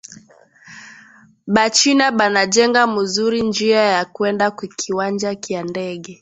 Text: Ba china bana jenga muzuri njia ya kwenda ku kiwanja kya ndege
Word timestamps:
Ba 1.53 1.65
china 1.77 2.05
bana 2.17 2.45
jenga 2.45 2.87
muzuri 2.87 3.41
njia 3.47 3.81
ya 3.95 4.03
kwenda 4.13 4.45
ku 4.57 4.65
kiwanja 4.79 5.31
kya 5.43 5.61
ndege 5.69 6.13